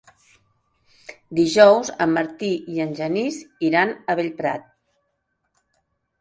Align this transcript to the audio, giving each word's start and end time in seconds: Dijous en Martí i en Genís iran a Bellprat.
Dijous 1.39 1.91
en 2.05 2.11
Martí 2.15 2.49
i 2.77 2.81
en 2.87 2.95
Genís 3.01 3.37
iran 3.69 3.93
a 3.95 4.17
Bellprat. 4.21 4.67